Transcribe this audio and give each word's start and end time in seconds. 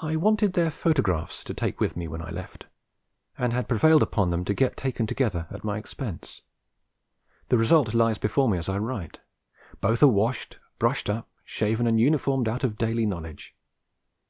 I 0.00 0.16
wanted 0.16 0.54
their 0.54 0.70
photographs 0.70 1.44
to 1.44 1.52
take 1.52 1.78
with 1.78 1.94
me 1.94 2.08
when 2.08 2.22
I 2.22 2.30
left, 2.30 2.64
and 3.36 3.52
had 3.52 3.68
prevailed 3.68 4.02
upon 4.02 4.30
them 4.30 4.46
to 4.46 4.54
get 4.54 4.78
taken 4.78 5.06
together 5.06 5.46
at 5.50 5.62
my 5.62 5.76
expense. 5.76 6.40
The 7.50 7.58
result 7.58 7.92
lies 7.92 8.16
before 8.16 8.48
me 8.48 8.56
as 8.56 8.70
I 8.70 8.78
write. 8.78 9.20
Both 9.82 10.02
are 10.02 10.06
washed, 10.08 10.58
brushed 10.78 11.10
up, 11.10 11.28
shaven 11.44 11.86
and 11.86 12.00
uniformed 12.00 12.48
out 12.48 12.64
of 12.64 12.78
daily 12.78 13.04
knowledge. 13.04 13.54